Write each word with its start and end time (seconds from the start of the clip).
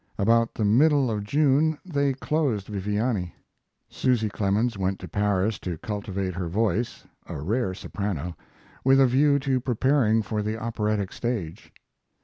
About 0.17 0.55
the 0.55 0.65
muddle 0.65 1.11
of 1.11 1.23
June 1.23 1.77
they 1.85 2.13
closed 2.13 2.65
Viviani. 2.69 3.35
Susy 3.87 4.29
Clemens 4.29 4.75
went 4.75 4.97
to 4.99 5.07
Paris 5.07 5.59
to 5.59 5.77
cultivate 5.77 6.33
her 6.33 6.47
voice, 6.47 7.05
a 7.27 7.39
rare 7.39 7.75
soprano, 7.75 8.35
with 8.83 8.99
a 8.99 9.05
view 9.05 9.37
to 9.37 9.59
preparing 9.59 10.23
for 10.23 10.41
the 10.41 10.57
operatic 10.59 11.13
stage. 11.13 11.71